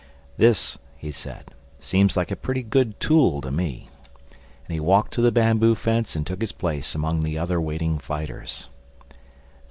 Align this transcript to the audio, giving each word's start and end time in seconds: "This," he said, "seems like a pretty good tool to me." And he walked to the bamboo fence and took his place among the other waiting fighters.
"This," 0.35 0.79
he 0.97 1.11
said, 1.11 1.51
"seems 1.77 2.17
like 2.17 2.31
a 2.31 2.35
pretty 2.35 2.63
good 2.63 2.99
tool 2.99 3.39
to 3.41 3.51
me." 3.51 3.87
And 4.65 4.73
he 4.73 4.79
walked 4.79 5.13
to 5.13 5.21
the 5.21 5.31
bamboo 5.31 5.75
fence 5.75 6.15
and 6.15 6.25
took 6.25 6.41
his 6.41 6.53
place 6.53 6.95
among 6.95 7.19
the 7.19 7.37
other 7.37 7.61
waiting 7.61 7.99
fighters. 7.99 8.67